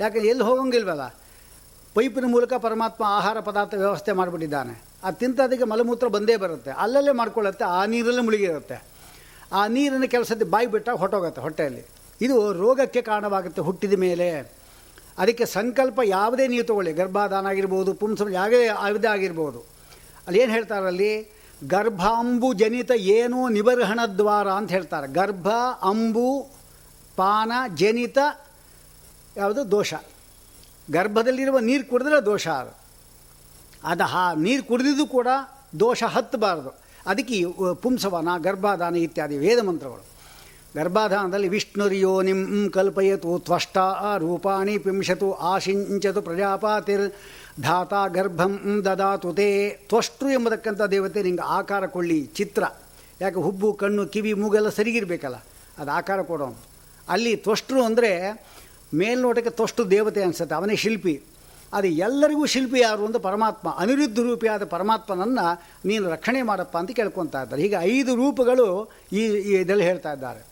[0.00, 1.06] ಯಾಕೆ, ಎಲ್ಲಿ ಹೋಗಂಗಿಲ್ವಲ್ಲ?
[1.94, 4.82] ಪೈಪಿನ ಮೂಲಕ ಪರಮಾತ್ಮ ಆಹಾರ ಪದಾರ್ಥ ವ್ಯವಸ್ಥೆ ಮಾಡಿಬಿಟ್ಟಿದ್ದಾನೆ.
[5.04, 6.70] ಅದು ತಿಂತದಕ್ಕೆ ಮಲಮೂತ್ರ ಬಂದೇ ಬರುತ್ತೆ.
[6.70, 8.82] ಅಲ್ಲಲ್ಲೇ ಮಾಡ್ಕೊಳ್ಳುತ್ತೆ, ಆ ನೀರಲ್ಲೇ ಮುಳುಗಿರುತ್ತೆ.
[9.52, 11.86] ಆ ನೀರನ್ನು ಕೆಲಸದ ಬಾಯಿ ಬಿಟ್ಟಾಗ ಹೊಟ್ಟೋಗುತ್ತೆ ಹೊಟ್ಟೆಯಲ್ಲಿ.
[12.20, 14.52] ಇದು ರೋಗಕ್ಕೆ ಕಾರಣವಾಗುತ್ತೆ ಹುಟ್ಟಿದ ಮೇಲೆ.
[15.18, 16.92] ಅದಕ್ಕೆ ಸಂಕಲ್ಪ ಯಾವುದೇ ನೀವು ತಗೊಳ್ಳಿ.
[16.92, 19.58] ಗರ್ಭಾಧಾನ ಆಗಿರ್ಬೋದು ಪುಂಸ ಯಾವುದೇ ಯಾವುದೇ ಆಗಿರ್ಬೋದು.
[20.26, 21.41] ಅಲ್ಲಿ ಏನು ಹೇಳ್ತಾರಲ್ಲಿ?
[21.68, 25.12] ಗರ್ಭಾಂಬು ಜನಿತ ಏನೋ ನಿಬರ್ಹಣ ದ್ವಾರ ಅಂತ ಹೇಳ್ತಾರೆ.
[25.12, 25.48] ಗರ್ಭ,
[25.82, 26.50] ಅಂಬು,
[27.16, 28.18] ಪಾನ ಜನಿತ
[29.36, 29.94] ಯಾವುದು ದೋಷ.
[30.90, 32.76] ಗರ್ಭದಲ್ಲಿರುವ ನೀರು ಕುಡಿದ್ರೆ ದೋಷ ಅದು.
[33.84, 35.28] ಅದು ಹಾ, ನೀರು ಕುಡಿದಿದ್ದು ಕೂಡ
[35.80, 36.78] ದೋಷ ಹತ್ತಬಾರದು.
[37.06, 40.12] ಅದಕ್ಕೆ ಪುಂಸವನ ಗರ್ಭಾಧಾನ ಇತ್ಯಾದಿ ವೇದ ಮಂತ್ರಗಳು.
[40.76, 43.78] ಗರ್ಭಾಧಾನದಲ್ಲಿ ವಿಷ್ಣುರ್ಯೋ ನಿಂ ಕಲ್ಪಯತು ತ್ವಷ್ಟ
[44.18, 47.12] ರೂಪಾಣಿ ಪಿಂಶತು ಆಶಿಂಚತು ಪ್ರಜಾಪಾತಿರ್
[47.60, 49.48] ಧಾತ ಗರ್ಭಂ ದದಾತು ತೇ.
[49.88, 52.62] ತ್ವಷ್ಟು ಎಂಬತಕ್ಕಂಥ ದೇವತೆ ನಿಂಗೆ ಆಕಾರ ಕೊಳ್ಳಿ ಚಿತ್ರ.
[53.20, 55.36] ಯಾಕೆ ಹುಬ್ಬು, ಕಣ್ಣು, ಕಿವಿ, ಮೂಗೆಲ್ಲ ಸರಿಗಿರಬೇಕಲ್ಲ?
[55.78, 56.56] ಅದು ಆಕಾರ ಕೊಡೋನು.
[57.08, 58.10] ಅಲ್ಲಿ ತ್ವಷ್ಟ್ರು ಅಂದರೆ
[58.94, 61.14] ಮೇಲ್ನೋಟಕ್ಕೆ ತ್ವಷ್ಟು ದೇವತೆ ಅನಿಸುತ್ತೆ, ಅವನೇ ಶಿಲ್ಪಿ.
[61.72, 63.68] ಅದು ಎಲ್ಲರಿಗೂ ಶಿಲ್ಪಿ ಯಾರು ಅಂತ ಪರಮಾತ್ಮ.
[63.78, 65.46] ಅನಿರುದ್ಧ ರೂಪಿಯಾದ ಪರಮಾತ್ಮನನ್ನು
[65.88, 67.62] ನೀನು ರಕ್ಷಣೆ ಮಾಡಪ್ಪ ಅಂತ ಕೇಳ್ಕೊತಾ ಇದ್ದಾರೆ.
[67.62, 69.22] ಹೀಗೆ ಐದು ರೂಪಗಳು ಈ
[69.60, 70.42] ಇದರಲ್ಲಿ ಹೇಳ್ತಾ ಇದ್ದಾರೆ.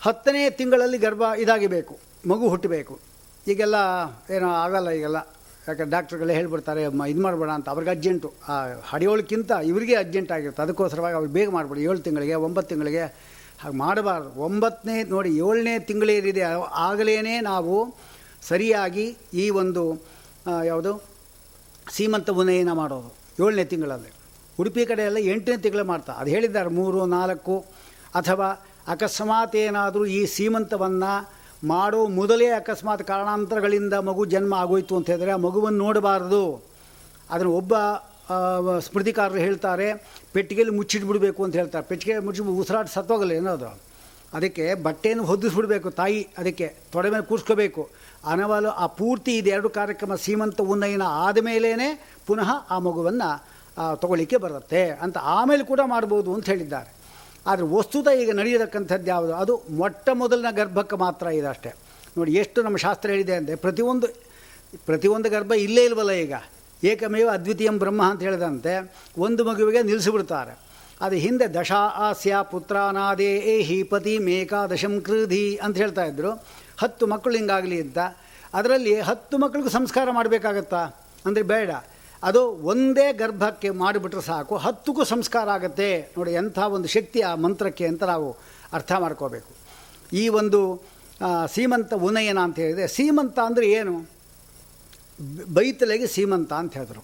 [0.00, 2.98] ಹತ್ತನೇ ತಿಂಗಳಲ್ಲಿ ಗರ್ಭ ಇದಾಗಿಬೇಕು, ಮಗು ಹುಟ್ಟಬೇಕು.
[3.46, 3.76] ಈಗೆಲ್ಲ
[4.30, 5.20] ಏನೋ ಆಗಲ್ಲ ಈಗೆಲ್ಲ
[5.70, 7.68] ಯಾಕೆ ಡಾಕ್ಟ್ರುಗಳೇ ಹೇಳ್ಬಿಡ್ತಾರೆ ಇದು ಮಾಡಬೇಡ ಅಂತ.
[7.74, 8.28] ಅವ್ರಿಗೆ ಅರ್ಜೆಂಟು.
[8.48, 8.54] ಆ
[8.90, 10.62] ಹಡಿಯೋಳಕ್ಕಿಂತ ಇವರಿಗೆ ಅರ್ಜೆಂಟ್ ಆಗಿರುತ್ತೆ.
[10.62, 11.82] ಅದಕ್ಕೋಸ್ಕರವಾಗಿ ಅವ್ರು ಬೇಗ ಮಾಡಿಬಿಡಿ.
[11.88, 13.04] ಏಳು ತಿಂಗಳಿಗೆ, ಒಂಬತ್ತು ತಿಂಗಳಿಗೆ
[13.62, 14.30] ಹಾಗೆ ಮಾಡಬಾರ್ದು.
[14.40, 16.44] ಒಂಬತ್ತನೇ, ನೋಡಿ, ಏಳನೇ ತಿಂಗಳೇನಿದೆ
[16.88, 17.94] ಆಗಲೇ ನಾವು
[18.42, 19.82] ಸರಿಯಾಗಿ ಈ ಒಂದು
[20.64, 20.92] ಯಾವುದು,
[21.92, 23.10] ಸೀಮಂತ ಉನಯನ ಮಾಡೋದು.
[23.44, 24.10] ಏಳನೇ ತಿಂಗಳಲ್ಲಿ.
[24.60, 26.12] ಉಡುಪಿ ಕಡೆ ಎಲ್ಲ ಎಂಟನೇ ತಿಂಗಳು ಮಾಡ್ತಾ.
[26.12, 27.54] ಅದು ಹೇಳಿದ್ದಾರೆ, ಮೂರು, ನಾಲ್ಕು,
[28.14, 28.48] ಅಥವಾ
[28.88, 31.12] ಅಕಸ್ಮಾತ್ ಏನಾದರೂ ಈ ಸೀಮಂತವನ್ನು
[31.64, 36.42] ಮಾಡೋ ಮೊದಲೇ ಅಕಸ್ಮಾತ್ ಕಾರಣಾಂತರಗಳಿಂದ ಮಗು ಜನ್ಮ ಆಗೋಯ್ತು ಅಂತ ಹೇಳಿದರೆ ಆ ಮಗುವನ್ನು ನೋಡಬಾರ್ದು.
[37.30, 37.74] ಅದನ್ನು ಒಬ್ಬ
[38.86, 39.86] ಸ್ಮೃತಿಕಾರರು ಹೇಳ್ತಾರೆ,
[40.34, 41.84] ಪೆಟ್ಟಿಗೆಯಲ್ಲಿ ಮುಚ್ಚಿಟ್ಬಿಡಬೇಕು ಅಂತ ಹೇಳ್ತಾರೆ.
[41.90, 43.70] ಪೆಟ್ಟಿಗೆ ಮುಚ್ಚಿ ಉಸಿರಾಟ ಸತ್ತೋಗಲ್ಲ ಏನದು?
[44.38, 47.82] ಅದಕ್ಕೆ ಬಟ್ಟೆಯನ್ನು ಹೊದಿಸ್ಬಿಡ್ಬೇಕು ತಾಯಿ, ಅದಕ್ಕೆ ತೊಡೆ ಮೇಲೆ ಕೂರಿಸ್ಕೋಬೇಕು.
[48.32, 51.88] ಅನವಾಲು ಆ ಪೂರ್ತಿ ಇದೆರಡು ಕಾರ್ಯಕ್ರಮ ಸೀಮಂತ ಉನ್ನಯನ ಆದಮೇಲೇ
[52.26, 53.30] ಪುನಃ ಆ ಮಗುವನ್ನು
[54.02, 56.99] ತಗೊಳ್ಳಿಕ್ಕೆ ಬರುತ್ತೆ ಅಂತ ಆಮೇಲೆ ಕೂಡ ಮಾಡ್ಬೋದು ಅಂತ ಹೇಳಿದ್ದಾರೆ.
[57.46, 59.32] ಆದರೆ ವಸ್ತುತ ಈಗ ನಡೆಯತಕ್ಕಂಥದ್ದು ಯಾವುದು?
[59.34, 61.70] ಅದು ಮೊಟ್ಟ ಮೊದಲಿನ ಗರ್ಭಕ್ಕೆ ಮಾತ್ರ ಇದೆ ಅಷ್ಟೇ.
[62.18, 64.08] ನೋಡಿ, ಎಷ್ಟು ನಮ್ಮ ಶಾಸ್ತ್ರ ಹೇಳಿದೆ ಅಂದರೆ ಪ್ರತಿಯೊಂದು
[64.86, 66.34] ಪ್ರತಿಯೊಂದು ಗರ್ಭ ಇಲ್ಲೇ ಇಲ್ವಲ್ಲ ಈಗ?
[66.84, 68.74] ಏಕಮೇವ ಅದ್ವಿತೀಯಂ ಬ್ರಹ್ಮ ಅಂತ ಹೇಳಿದಂತೆ
[69.18, 70.52] ಒಂದು ಮಗುವಿಗೆ ನಿಲ್ಲಿಸಿಬಿಡ್ತಾರೆ.
[71.00, 71.72] ಅದು ಹಿಂದೆ ದಶ
[72.06, 73.30] ಆಸ್ಯ ಪುತ್ರಾನಾದೇ
[73.68, 76.32] ಹಿ ಪತಿ ಮೇಕಾದಶಂ ಕೃಧಿ ಅಂತ ಹೇಳ್ತಾ ಇದ್ದರು
[76.82, 77.98] ಹತ್ತು ಮಕ್ಕಳು ಹಿಂಗಾಗಲಿ ಅಂತ.
[78.54, 80.82] ಅದರಲ್ಲಿ ಹತ್ತು ಮಕ್ಕಳಿಗೂ ಸಂಸ್ಕಾರ ಮಾಡಬೇಕಾಗತ್ತಾ?
[81.26, 81.70] ಅಂದರೆ ಬೇಡ.
[82.28, 82.40] ಅದು
[82.72, 85.90] ಒಂದೇ ಗರ್ಭಕ್ಕೆ ಮಾಡಿಬಿಟ್ರೆ ಸಾಕು, ಹತ್ತಕ್ಕೂ ಸಂಸ್ಕಾರ ಆಗುತ್ತೆ.
[86.16, 88.28] ನೋಡಿ, ಎಂಥ ಒಂದು ಶಕ್ತಿ ಆ ಮಂತ್ರಕ್ಕೆ ಅಂತ ನಾವು
[88.78, 89.52] ಅರ್ಥ ಮಾಡ್ಕೋಬೇಕು.
[90.20, 90.60] ಈ ಒಂದು
[91.54, 93.94] ಸೀಮಂತ ಉನಯನ ಅಂತ ಹೇಳಿದೆ ಸೀಮಂತ ಅಂದರೆ ಏನು?
[95.56, 97.02] ಬೈತಲೆಗೆ ಸೀಮಂತ ಅಂತ ಹೇಳಿದ್ರು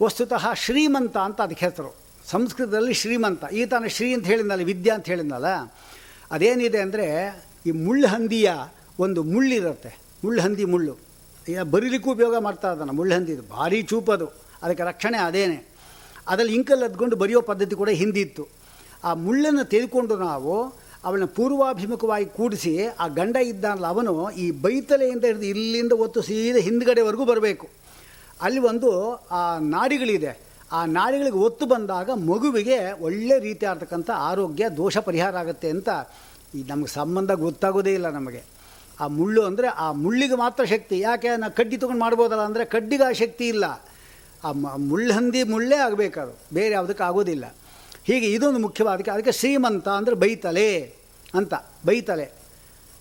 [0.00, 1.92] ವಸ್ತುತಃ ಶ್ರೀಮಂತ ಅಂತ ಅದಕ್ಕೆ ಹೇಳ್ತರು.
[2.32, 3.44] ಸಂಸ್ಕೃತದಲ್ಲಿ ಶ್ರೀಮಂತ.
[3.58, 3.62] ಈ
[3.96, 5.50] ಶ್ರೀ ಅಂತ ಹೇಳಿದ್ನಲ್ಲ, ವಿದ್ಯಾ ಅಂತ ಹೇಳಿದ್ನಲ್ಲ,
[6.34, 7.06] ಅದೇನಿದೆ ಅಂದರೆ,
[7.66, 8.48] ಈ ಮುಳ್ಳುಹಂದಿಯ
[9.04, 9.92] ಒಂದು ಮುಳ್ಳಿರುತ್ತೆ.
[10.24, 10.94] ಮುಳ್ಳುಹಂದಿ ಮುಳ್ಳು.
[10.94, 11.07] ಈಗ
[11.54, 14.26] ಬರೀಲಿಕ್ಕೂ ಉಪಯೋಗ ಮಾಡ್ತಾ ಇದ್ದಾನೆ ಮುಳ್ಳುಹಂದಿದು ಭಾರಿ ಚೂಪದು
[14.62, 15.64] ಅದಕ್ಕೆ ರಕ್ಷಣೆ ಅದೇನೆ.
[16.28, 18.48] ಅದರಲ್ಲಿ ಇಂಕಲ್ಲಿ ಅದ್ಕೊಂಡು ಬರೆಯೋ ಪದ್ಧತಿ ಕೂಡ ಹಿಂದಿತ್ತು
[19.04, 20.54] ಆ ಮುಳ್ಳನ್ನು ತೆಗೆದುಕೊಂಡು ನಾವು
[21.04, 27.68] ಅವಳನ್ನ ಪೂರ್ವಾಭಿಮುಖವಾಗಿ ಕೂಡಿಸಿ ಆ ಗಂಡ ಇದ್ದಾನಲ್ಲ ಅವನು ಈ ಬೈತಲೆಯಿಂದ ಹಿಡಿದು ಇಲ್ಲಿಂದ ಒತ್ತು ಸೀದಾ ಹಿಂದ್ಗಡೆವರೆಗೂ ಬರಬೇಕು.
[28.42, 30.38] ಅಲ್ಲಿ ಒಂದು, ಆ ನಾಡಿಗಳಿದೆ.
[30.72, 35.88] ಆ ನಾಡಿಗಳಿಗೆ ಒತ್ತು ಬಂದಾಗ ಮಗುವಿಗೆ ಒಳ್ಳೆ ರೀತಿಯಾರ್ತಕ್ಕಂಥ ಆರೋಗ್ಯ, ದೋಷ ಪರಿಹಾರ ಆಗುತ್ತೆ ಅಂತ
[36.54, 38.57] ಈ ನಮಗೆ ಸಂಬಂಧ ಗೊತ್ತಾಗೋದೇ ಇಲ್ಲ ನಮಗೆ.
[39.02, 40.96] ಆ ಮುಳ್ಳು ಅಂದರೆ ಆ ಮುಳ್ಳಿಗೆ ಮಾತ್ರ ಶಕ್ತಿ.
[41.08, 41.30] ಯಾಕೆ?
[41.42, 43.66] ನಾ ಕಡ್ಡಿ ತೊಗೊಂಡು ಮಾಡ್ಬೋದಲ್ಲ ಅಂದರೆ ಕಡ್ಡಿಗೆ ಆ ಶಕ್ತಿ ಇಲ್ಲ.
[44.46, 44.50] ಆ
[44.90, 46.32] ಮುಳ್ಳಹಂದಿ ಮುಳ್ಳೇ ಆಗಬೇಕದು.
[46.56, 47.46] ಬೇರೆ ಯಾವುದಕ್ಕೆ ಆಗೋದಿಲ್ಲ.
[48.08, 50.70] ಹೀಗೆ ಇದೊಂದು ಮುಖ್ಯವಾದಕ್ಕೆ ಅದಕ್ಕೆ ಶ್ರೀಮಂತ ಅಂದರೆ ಬೈತಲೆ
[51.38, 51.54] ಅಂತ,
[51.88, 52.26] ಬೈತಲೆ.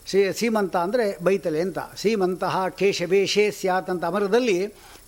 [0.09, 1.79] ಶ್ರೀ, ಶ್ರೀಮಂತ ಅಂದರೆ ಬೈತಲೆ ಅಂತ.
[2.01, 4.57] ಶ್ರೀಮಂತಹ ಕೇಶವೇಶೇ ಸ್ಯಾತ್ ಅಂತ ಅಮರದಲ್ಲಿ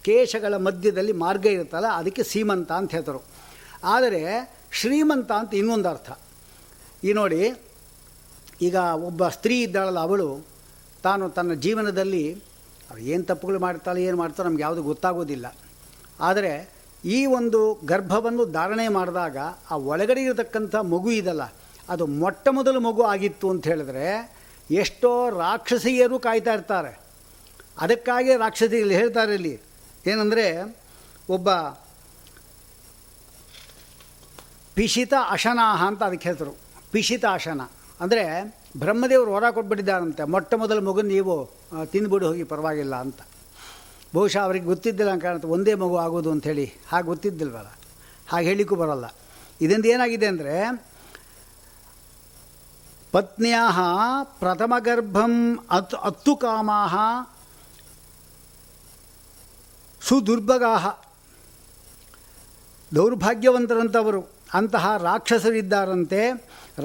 [0.08, 3.22] ಕೇಶಗಳ ಮಧ್ಯದಲ್ಲಿ ಮಾರ್ಗ ಇರುತ್ತಲ್ಲ, ಅದಕ್ಕೆ ಶ್ರೀಮಂತ ಅಂತ ಹೇಳ್ತಾರೆ.
[3.96, 4.22] ಆದರೆ
[4.80, 6.10] ಶ್ರೀಮಂತ ಅಂತ ಇನ್ನೊಂದು ಅರ್ಥ.
[7.08, 7.42] ಈ ನೋಡಿ,
[8.68, 8.78] ಈಗ
[9.10, 10.30] ಒಬ್ಬ ಸ್ತ್ರೀ ಇದ್ದಾಳಲ್ಲ ಅವಳು
[11.06, 12.24] ತಾನು ತನ್ನ ಜೀವನದಲ್ಲಿ
[12.90, 15.48] ಅವ್ರು ಏನು ತಪ್ಪುಗಳು ಮಾಡ್ತಾಳೆ, ಏನು ಮಾಡ್ತಾರೆ ನಮ್ಗೆ ಯಾವುದು ಗೊತ್ತಾಗೋದಿಲ್ಲ.
[16.28, 16.52] ಆದರೆ
[17.16, 17.60] ಈ ಒಂದು
[17.92, 19.38] ಗರ್ಭವನ್ನು ಧಾರಣೆ ಮಾಡಿದಾಗ
[19.72, 21.44] ಆ ಒಳಗಡೆ ಇರತಕ್ಕಂಥ ಮಗು ಇದಲ್ಲ,
[21.94, 24.08] ಅದು ಮೊಟ್ಟ ಮೊದಲು ಮಗು ಆಗಿತ್ತು ಅಂತ ಹೇಳಿದ್ರೆ
[24.84, 25.12] ಎಷ್ಟೋ
[25.44, 26.92] ರಾಕ್ಷಸಿಯರು ಕಾಯ್ತಾ ಇರ್ತಾರೆ.
[27.84, 29.56] ಅದಕ್ಕಾಗಿ ರಾಕ್ಷಸಿ ಇಲ್ಲಿ ಹೇಳ್ತಾರೆ ಇಲ್ಲಿ,
[30.12, 30.46] ಏನಂದರೆ
[31.36, 31.50] ಒಬ್ಬ
[34.78, 36.54] ಪಿಶಿತ ಅಶನಾಹ ಅಂತ ಅದಕ್ಕೆ ಹೆಸರು
[36.94, 37.62] ಪಿಶಿತ ಅಶನ.
[38.04, 38.26] ಅಂದರೆ
[38.78, 40.24] ಬ್ರಹ್ಮದೇವರು ಹೊರ ಕೊಟ್ಬಿಟ್ಟಿದ್ದಾರಂತೆ.
[40.24, 41.36] ಮೊಟ್ಟ ಮೊದಲು ಮಗು ನೀವು
[41.92, 43.22] ತಿಂದುಬಿಡು ಹೋಗಿ ಪರವಾಗಿಲ್ಲ ಅಂತ.
[44.14, 47.72] ಬಹುಶಃ ಅವ್ರಿಗೆ ಗೊತ್ತಿದ್ದಿಲ್ಲ ಅಂತ ಒಂದೇ ಮಗು ಆಗೋದು ಅಂಥೇಳಿ ಹಾಗೆ ಗೊತ್ತಿದ್ದಿಲ್ವಲ್ಲ?
[48.30, 49.06] ಹಾಗೆ ಹೇಳಿಕ್ಕೂ ಬರಲ್ಲ.
[49.62, 50.56] ಇದರಿಂದ ಏನಾಗಿದೆ ಅಂದರೆ
[53.12, 53.58] ಪತ್ನಿಯ
[54.40, 55.34] ಪ್ರಥಮಗರ್ಭಂ
[55.72, 56.80] ಅತ್, ಅತ್ತು ಕಾಮಾ
[60.02, 60.74] ಸುದುರ್ಭಗಾ
[62.96, 64.22] ದೌರ್ಭಾಗ್ಯವಂತರಂಥವರು
[64.54, 66.22] ಅಂತಹ ರಾಕ್ಷಸರಿದ್ದಾರಂತೆ.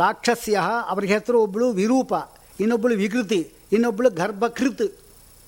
[0.02, 0.60] ರಾಕ್ಷಸ್ಯ
[0.92, 2.12] ಅವ್ರಿಗೆ ಹೆಸರು ಒಬ್ಬಳು ವಿರೂಪ
[2.62, 3.40] ಇನ್ನೊಬ್ಬಳು ವಿಕೃತಿ
[3.74, 4.86] ಇನ್ನೊಬ್ಬಳು ಗರ್ಭಕೃತ್.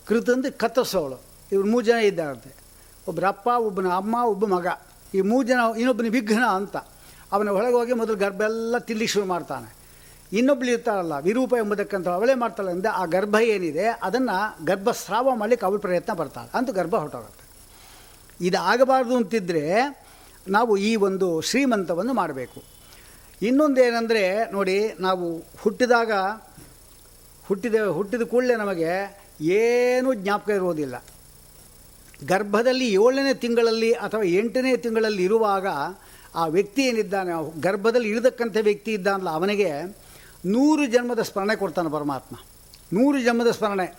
[0.08, 1.16] ಕೃತ್ ಅಂದರೆ ಕತ್ತರಿಸೋಳು.
[1.52, 2.50] ಇವ್ರು ಮೂರು ಜನ ಇದ್ದಾರಂತೆ.
[3.08, 4.66] ಒಬ್ಬರ ಅಪ್ಪ, ಒಬ್ಬನ ಅಮ್ಮ, ಒಬ್ಬ ಮಗ.
[5.16, 6.76] ಈ ಮೂರು ಜನ ಇನ್ನೊಬ್ಬನ ವಿಘ್ನ ಅಂತ.
[7.34, 9.68] ಅವನ ಒಳಗೆ ಹೋಗಿ ಮೊದಲು ಗರ್ಭ ಎಲ್ಲ ತಿಲ್ಲಿ ಶುರು ಮಾಡ್ತಾನೆ.
[10.38, 14.36] ಇನ್ನೊಬ್ಳು ಇರ್ತಾರಲ್ಲ ವಿರೂಪ ಎಂಬುದಕ್ಕಂತ ಅವಳೇ ಮಾಡ್ತಾಳೆ ಅಂದರೆ ಆ ಗರ್ಭ ಏನಿದೆ, ಅದನ್ನು
[14.66, 17.44] ಗರ್ಭಸ್ರಾವ ಮಾಡಲಿಕ್ಕೆ ಅವಳು ಪ್ರಯತ್ನ ಬರ್ತಾಳೆ ಅಂತೂ ಗರ್ಭ ಹೊರಟೋಗುತ್ತೆ.
[18.40, 19.64] ಇದಾಗಬಾರ್ದು ಅಂತಿದ್ದರೆ
[20.56, 22.60] ನಾವು ಈ ಒಂದು ಶ್ರೀಮಂತವನ್ನು ಮಾಡಬೇಕು.
[23.42, 26.12] ಇನ್ನೊಂದೇನೆಂದರೆ ನೋಡಿ, ನಾವು ಹುಟ್ಟಿದಾಗ,
[27.46, 28.92] ಹುಟ್ಟಿದ ಹುಟ್ಟಿದ ಕೂಡಲೇ ನಮಗೆ
[29.40, 31.04] ಏನೂ ಜ್ಞಾಪಕ ಇರುವುದಿಲ್ಲ.
[32.26, 35.66] ಗರ್ಭದಲ್ಲಿ ಏಳನೇ ತಿಂಗಳಲ್ಲಿ ಅಥವಾ ಎಂಟನೇ ತಿಂಗಳಲ್ಲಿ ಇರುವಾಗ
[36.34, 39.96] ಆ ವ್ಯಕ್ತಿ ಏನಿದ್ದಾನೆ, ಗರ್ಭದಲ್ಲಿ ಇರತಕ್ಕಂಥ ವ್ಯಕ್ತಿ ಇದ್ದಾನಲ್ಲ, ಅವನಿಗೆ
[40.46, 42.36] ನೂರು ಜನ್ಮದ ಸ್ಮರಣೆ ಕೊಡ್ತಾನೆ ಪರಮಾತ್ಮ.
[42.92, 43.94] ನೂರು ಜನ್ಮದ ಸ್ಮರಣೆ.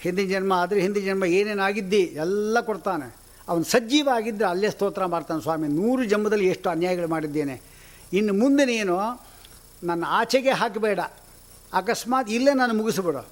[0.00, 3.16] ಹಿಂದಿನ ಜನ್ಮ ಆದರೆ ಹಿಂದಿನ ಜನ್ಮ ಏನೇನಾಗಿದ್ದಿ ಎಲ್ಲ ಕೊಡ್ತಾನೆ.
[3.48, 7.75] ಅವನು ಸಜೀವ ಆಗಿದ್ದರೆ ಅಲ್ಲೇ ಸ್ತೋತ್ರ ಮಾಡ್ತಾನೆ, ಸ್ವಾಮಿ, ನೂರು ಜನ್ಮದಲ್ಲಿ ಎಷ್ಟು ಅನ್ಯಾಯಗಳು ಮಾಡಿದ್ದೇನೆ.
[8.12, 9.26] ಇನ್ನು ಮುಂದೆ ನೀನು
[9.82, 11.00] ನನ್ನ ಆಚೆಗೆ ಹಾಕಬೇಡ.
[11.72, 13.26] ಅಕಸ್ಮಾತ್ ಇಲ್ಲೇ ನಾನು ಮುಗಿಸ್ಬಿಡು.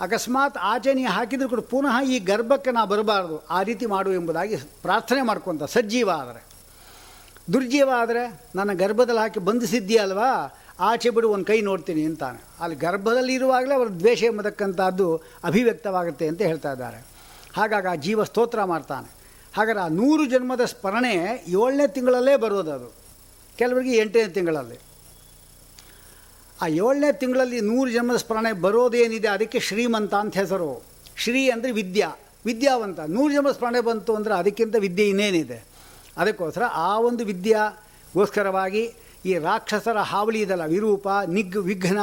[0.00, 3.46] ಅಕಸ್ಮಾತ್ ಆಚೆ ನೀ ಹಾಕಿದ್ರು ಕೂಡ ಪುನಃ ಈ ಗರ್ಭಕ್ಕೆ ನಾ ಬರಬಾರ್ದು.
[3.46, 5.62] ಆ ರೀತಿ ಮಾಡು ಎಂಬುದಾಗಿ ಪ್ರಾರ್ಥನೆ ಮಾಡ್ಕೊತ.
[5.62, 6.44] ಸಜ್ಜೀವ ಆದರೆ.
[7.52, 10.58] ದುರ್ಜೀವ ಆದರೆ ನನ್ನ ಗರ್ಭದಲ್ಲಿ ಹಾಕಿ ಬಂಧಿಸಿದ್ದೀಯಲ್ವಾ?
[10.80, 12.44] ಆಚೆ ಬಿಡು, ಒಂದು ಕೈ ನೋಡ್ತೀನಿ ಅಂತಾನೆ.
[12.60, 17.06] ಅಲ್ಲಿ ಗರ್ಭದಲ್ಲಿ ಇರುವಾಗಲೇ ಅವರ ದ್ವೇಷ ಎಂಬತಕ್ಕಂಥದ್ದು ಅಭಿವ್ಯಕ್ತವಾಗುತ್ತೆ ಅಂತ ಹೇಳ್ತಾ ಇದ್ದಾರೆ.
[17.56, 19.10] ಹಾಗಾಗಿ ಆ ಜೀವ ಸ್ತೋತ್ರ ಮಾಡ್ತಾನೆ.
[19.56, 23.07] ಹಾಗಾದ್ರೆ ಆ ನೂರು ಜನ್ಮದ ಸ್ಮರಣೆ ಏಳನೇ ತಿಂಗಳಲ್ಲೇ ಬರೋದು ಅದು
[23.60, 24.78] ಕೆಲವರಿಗೆ ಎಂಟನೇ ತಿಂಗಳಲ್ಲಿ.
[26.62, 30.70] ಆ ಏಳನೇ ತಿಂಗಳಲ್ಲಿ ನೂರು ಜನ್ಮದ ಸ್ಮರಣೆ ಬರೋದೇನಿದೆ, ಅದಕ್ಕೆ ಶ್ರೀಮಂತ ಅಂತ ಹೆಸರು.
[31.22, 32.08] ಶ್ರೀ ಅಂದರೆ ವಿದ್ಯಾ,
[32.46, 32.98] ವಿದ್ಯಾವಂತ.
[33.16, 35.58] ನೂರು ಜನ್ಮದ ಸ್ಮರಣೆ ಬಂತು ಅಂದರೆ ಅದಕ್ಕಿಂತ ವಿದ್ಯೆ ಇನ್ನೇನಿದೆ.
[36.16, 38.82] ಅದಕ್ಕೋಸ್ಕರ ಆ ಒಂದು ವಿದ್ಯಾಗೋಸ್ಕರವಾಗಿ
[39.28, 42.00] ಈ ರಾಕ್ಷಸರ ಹಾವಳಿ ಇದಲ್ಲ, ವಿರೂಪ, ನಿಗ್, ವಿಘ್ನ,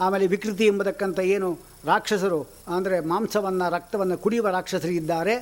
[0.00, 1.48] ಆಮೇಲೆ ವಿಕೃತಿ ಎಂಬತಕ್ಕಂಥ ಏನು
[1.84, 2.40] ರಾಕ್ಷಸರು,
[2.76, 5.34] ಅಂದರೆ ಮಾಂಸವನ್ನು, ರಕ್ತವನ್ನು ಕುಡಿಯುವ ರಾಕ್ಷಸರು ಇದ್ದಾರೆ.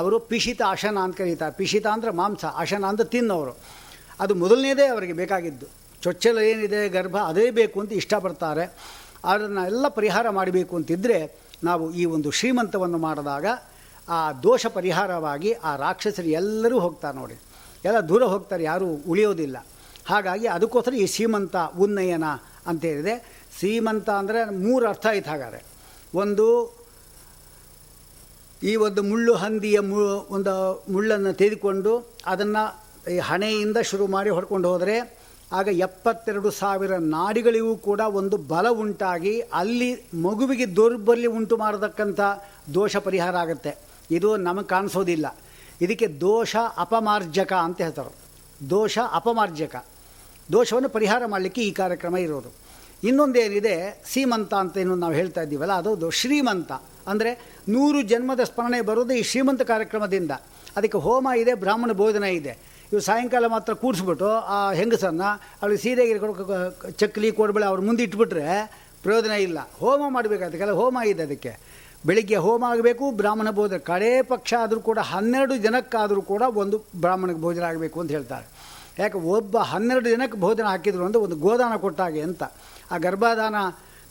[0.00, 1.54] ಅವರು ಪಿಶಿತ, ಅಶನ ಅಂತ ಕರೀತಾರೆ.
[1.60, 3.54] ಪಿಶಿತ ಅಂದರೆ ಮಾಂಸ, ಅಶನ ಅಂತ ತಿನ್ನೋರು.
[4.20, 5.66] ಅದು ಮೊದಲನೇದೇ ಅವರಿಗೆ ಬೇಕಾಗಿದ್ದು.
[6.02, 8.64] ಚೊಚ್ಚಲ ಏನಿದೆ, ಗರ್ಭ, ಅದೇ ಬೇಕು ಅಂತ ಇಷ್ಟಪಡ್ತಾರೆ.
[9.24, 11.18] ಅದನ್ನು ಎಲ್ಲ ಪರಿಹಾರ ಮಾಡಬೇಕು ಅಂತಿದ್ದರೆ
[11.64, 13.46] ನಾವು ಈ ಒಂದು ಶ್ರೀಮಂತವನ್ನು ಮಾಡಿದಾಗ
[14.08, 17.36] ಆ ದೋಷ ಪರಿಹಾರವಾಗಿ ಆ ರಾಕ್ಷಸರು ಎಲ್ಲರೂ ಹೋಗ್ತಾರೆ ನೋಡಿ.
[17.84, 19.56] ಎಲ್ಲ ದೂರ ಹೋಗ್ತಾರೆ, ಯಾರೂ ಉಳಿಯೋದಿಲ್ಲ.
[20.06, 22.24] ಹಾಗಾಗಿ ಅದಕ್ಕೋಸ್ಕರ ಈ ಶ್ರೀಮಂತ ಉನ್ನಯನ
[22.66, 23.14] ಅಂತೇಳಿದೆ
[23.58, 25.60] ಶ್ರೀಮಂತ ಅಂದರೆ ಮೂರು ಅರ್ಥ ಆಯ್ತು ಹಾಗಾದರೆ.
[26.14, 26.46] ಒಂದು,
[28.62, 29.96] ಈ ಒಂದು ಮುಳ್ಳು ಹಂದಿಯ ಮು
[30.36, 30.54] ಒಂದು
[30.92, 31.92] ಮುಳ್ಳನ್ನು ತೆಗೆದುಕೊಂಡು
[32.26, 34.96] ಅದನ್ನು ಈ ಹಣೆಯಿಂದ ಶುರು ಮಾಡಿ ಹೊಡ್ಕೊಂಡು ಹೋದರೆ
[35.58, 39.90] ಆಗ ಎಪ್ಪತ್ತೆರಡು ಸಾವಿರ ನಾಡಿಗಳಿಗೂ ಕೂಡ ಒಂದು ಬಲ ಉಂಟಾಗಿ ಅಲ್ಲಿ
[40.26, 42.20] ಮಗುವಿಗೆ ದೌರ್ಬಲ್ಯ ಉಂಟು ಮಾಡತಕ್ಕಂಥ
[42.74, 43.72] ದೋಷ ಪರಿಹಾರ ಆಗುತ್ತೆ.
[44.10, 45.26] ಇದು ನಮಗೆ ಕಾಣಿಸೋದಿಲ್ಲ.
[45.80, 48.12] ಇದಕ್ಕೆ ದೋಷ ಅಪಮಾರ್ಜಕ ಅಂತ ಹೇಳ್ತಾರೆ.
[48.70, 49.76] ದೋಷ ಅಪಮಾರ್ಜಕ.
[50.52, 52.50] ದೋಷವನ್ನು ಪರಿಹಾರ ಮಾಡಲಿಕ್ಕೆ ಈ ಕಾರ್ಯಕ್ರಮ ಇರೋದು.
[53.08, 56.72] ಇನ್ನೊಂದೇನಿದೆ ಸೀಮಂತ ಅಂತ ಏನು ನಾವು ಹೇಳ್ತಾ ಇದ್ದೀವಲ್ಲ, ಅದು ಶ್ರೀಮಂತ.
[57.10, 57.30] ಅಂದರೆ
[57.68, 60.32] ನೂರು ಜನ್ಮದ ಸ್ಮರಣೆ ಬರೋದು ಈ ಶ್ರೀಮಂತ ಕಾರ್ಯಕ್ರಮದಿಂದ.
[60.76, 62.73] ಅದಕ್ಕೆ ಹೋಮ ಇದೆ, ಬ್ರಾಹ್ಮಣ ಬೋಧನೆ ಇದೆ.
[62.94, 68.02] ಇವು ಸಾಯಂಕಾಲ ಮಾತ್ರ ಕೂರಿಸ್ಬಿಟ್ಟು ಆ ಹೆಂಗಸನ್ನು ಅವ್ರಿಗೆ ಸೀರೆ ಗೀರೆ ಕೊಡ್- ಕ- ಚಕ್ಲಿ, ಕೊಡ್ಬೇಳೆ ಅವ್ರು ಮುಂದೆ
[68.02, 69.58] ಇಟ್ಬಿಟ್ರೆ ಪ್ರಯೋಜನ ಇಲ್ಲ.
[69.80, 71.56] ಹೋಮ ಮಾಡಬೇಕು ಅದಕ್ಕೆಲ್ಲ ಹೋಮ ಇದೆ ಅದಕ್ಕೆ.
[72.06, 73.76] ಬೆಳಿಗ್ಗೆ ಹೋಮ ಆಗಬೇಕು, ಬ್ರಾಹ್ಮಣ ಭೋಜನ.
[73.76, 78.46] ಕಡೇ ಪಕ್ಷ ಆದರೂ ಕೂಡ ಹನ್ನೆರಡು ಜನಕ್ಕಾದರೂ ಕೂಡ ಒಂದು ಬ್ರಾಹ್ಮಣಕ್ಕೆ ಭೋಜನ ಆಗಬೇಕು ಅಂತ ಹೇಳ್ತಾರೆ.
[78.98, 79.18] ಯಾಕೆ?
[79.18, 82.42] ಒಬ್ಬ ಹನ್ನೆರಡು ಜನಕ್ಕೆ ಭೋಜನ ಹಾಕಿದ್ರು ಅಂದರೆ ಒಂದು ಗೋದಾನ ಕೊಟ್ಟಾಗೆ ಅಂತ.
[82.90, 83.54] ಆ ಗರ್ಭದಾನ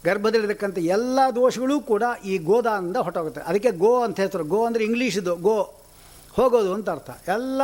[0.06, 5.74] ಗರ್ಭದಲ್ಲಿರ್ತಕ್ಕಂಥ ಎಲ್ಲ ದೋಷಗಳೂ ಕೂಡ ಈ ಗೋದಾನದಿಂದ ಹೊಟ್ಟೋಗುತ್ತೆ ಅದಕ್ಕೆ ಗೋ ಅಂತ ಹೇಳ್ತಾರೆ ಗೋ ಅಂದರೆ ಇಂಗ್ಲೀಷ್ದು ಗೋ.
[6.34, 7.10] ಹೋಗೋದು ಅಂತ ಅರ್ಥ.
[7.28, 7.62] ಎಲ್ಲ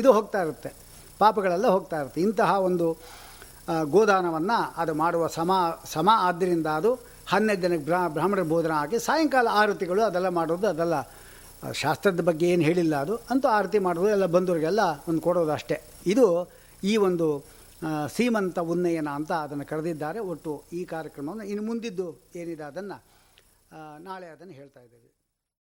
[0.00, 0.70] ಇದು ಹೋಗ್ತಾ ಇರುತ್ತೆ.
[1.20, 2.20] ಪಾಪಗಳೆಲ್ಲ ಹೋಗ್ತಾ ಇರುತ್ತೆ.
[2.26, 2.86] ಇಂತಹ ಒಂದು
[3.94, 5.52] ಗೋದಾನವನ್ನು ಅದು ಮಾಡುವ ಸಮ
[5.94, 6.90] ಸಮ ಆದ್ದರಿಂದ ಅದು
[7.32, 10.96] ಹನ್ನೆರಡು ದಿನಕ್ಕೆ ಬ್ರಾ ಬ್ರಾಹ್ಮಣರ ಬೋಧನ ಹಾಕಿ ಸಾಯಂಕಾಲ ಆರತಿಗಳು ಅದೆಲ್ಲ ಮಾಡೋದು ಅದೆಲ್ಲ
[11.82, 13.14] ಶಾಸ್ತ್ರದ ಬಗ್ಗೆ ಏನು ಹೇಳಿಲ್ಲ ಅದು.
[13.32, 15.76] ಅಂತೂ ಆರತಿ ಮಾಡೋದು ಎಲ್ಲ ಬಂದವರಿಗೆಲ್ಲ ಒಂದು ಕೊಡೋದು ಅಷ್ಟೇ.
[16.12, 16.26] ಇದು
[16.90, 17.26] ಈ ಒಂದು
[18.16, 20.20] ಸೀಮಂತ ಉನ್ನಯನ ಅಂತ ಅದನ್ನು ಕರೆದಿದ್ದಾರೆ.
[20.32, 22.08] ಒಟ್ಟು ಈ ಕಾರ್ಯಕ್ರಮವನ್ನು ಇನ್ನು ಮುಂದಿದ್ದು
[22.40, 22.98] ಏನಿದೆ ಅದನ್ನು
[24.08, 25.03] ನಾಳೆ ಅದನ್ನು ಹೇಳ್ತಾ ಇದ್ದೇವೆ.